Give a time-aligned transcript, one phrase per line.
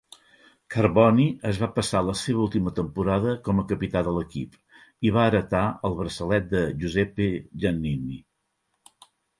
[0.75, 4.59] Carboni es va passar la seva última temporada com a capità de l'equip
[5.11, 7.31] i va heretar el braçalet de Giuseppe
[7.65, 8.23] Giannini.